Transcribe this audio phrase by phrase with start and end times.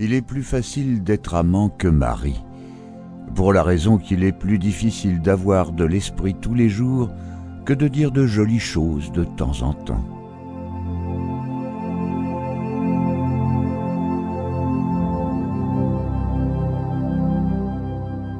[0.00, 2.40] Il est plus facile d'être amant que mari,
[3.34, 7.10] pour la raison qu'il est plus difficile d'avoir de l'esprit tous les jours
[7.64, 10.04] que de dire de jolies choses de temps en temps.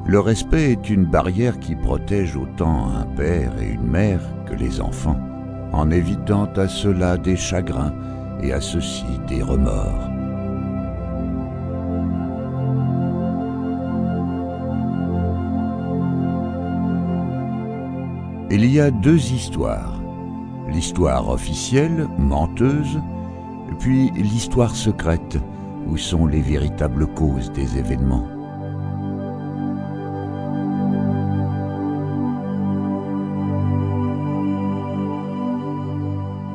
[0.07, 4.79] Le respect est une barrière qui protège autant un père et une mère que les
[4.79, 5.19] enfants,
[5.73, 7.93] en évitant à cela des chagrins
[8.41, 10.18] et à ceux-ci des remords.
[18.51, 20.01] Il y a deux histoires.
[20.67, 22.99] L'histoire officielle, menteuse,
[23.77, 25.37] puis l'histoire secrète,
[25.85, 28.27] où sont les véritables causes des événements.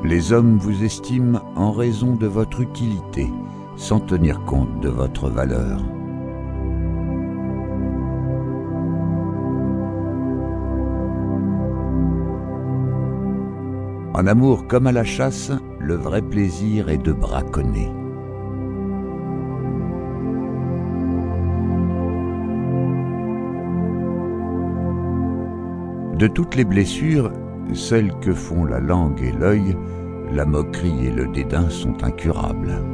[0.02, 3.30] Les hommes vous estiment en raison de votre utilité,
[3.76, 5.80] sans tenir compte de votre valeur.
[14.16, 17.90] En amour comme à la chasse, le vrai plaisir est de braconner.
[26.16, 27.32] De toutes les blessures,
[27.72, 29.76] celles que font la langue et l'œil,
[30.32, 32.84] la moquerie et le dédain sont incurables.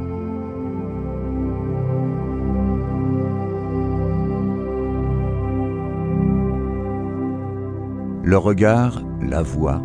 [8.23, 9.83] Le regard, la voix,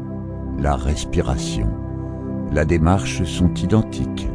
[0.58, 1.68] la respiration,
[2.52, 4.28] la démarche sont identiques.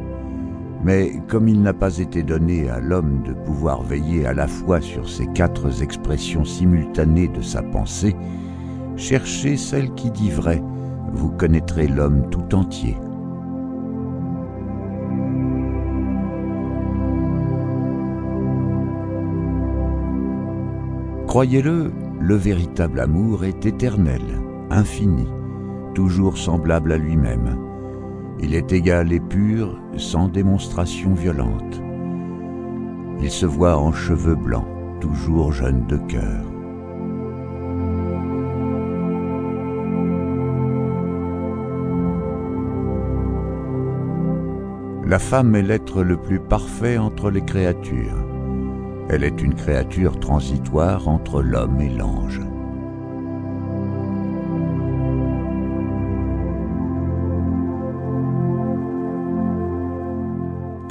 [0.83, 4.81] Mais comme il n'a pas été donné à l'homme de pouvoir veiller à la fois
[4.81, 8.15] sur ces quatre expressions simultanées de sa pensée,
[8.95, 10.61] cherchez celle qui dit vrai,
[11.11, 12.97] vous connaîtrez l'homme tout entier.
[21.27, 24.21] Croyez-le, le véritable amour est éternel,
[24.69, 25.27] infini
[25.93, 27.57] toujours semblable à lui-même.
[28.39, 31.81] Il est égal et pur, sans démonstration violente.
[33.21, 34.67] Il se voit en cheveux blancs,
[34.99, 36.43] toujours jeune de cœur.
[45.05, 48.25] La femme est l'être le plus parfait entre les créatures.
[49.09, 52.39] Elle est une créature transitoire entre l'homme et l'ange.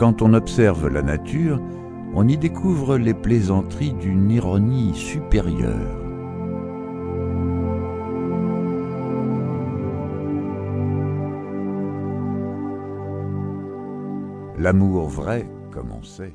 [0.01, 1.61] Quand on observe la nature,
[2.15, 6.01] on y découvre les plaisanteries d'une ironie supérieure.
[14.57, 16.35] L'amour vrai, comme on sait,